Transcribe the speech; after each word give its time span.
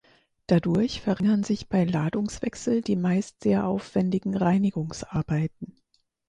Dadurch 0.47 0.99
verringern 0.99 1.43
sich 1.43 1.69
bei 1.69 1.83
Ladungswechsel 1.83 2.81
die 2.81 2.95
meist 2.95 3.43
sehr 3.43 3.67
aufwendigen 3.67 4.35
Reinigungsarbeiten. 4.35 5.75